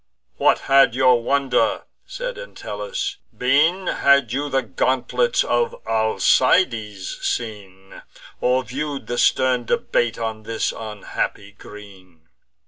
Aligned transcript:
"What 0.37 0.61
had 0.65 0.95
your 0.95 1.21
wonder," 1.21 1.83
said 2.07 2.39
Entellus, 2.39 3.17
"been, 3.37 3.85
Had 3.85 4.33
you 4.33 4.49
the 4.49 4.63
gauntlets 4.63 5.43
of 5.43 5.75
Alcides 5.85 7.19
seen, 7.23 8.01
Or 8.39 8.63
view'd 8.63 9.05
the 9.05 9.19
stern 9.19 9.65
debate 9.65 10.17
on 10.17 10.41
this 10.41 10.73
unhappy 10.75 11.51
green! 11.51 12.29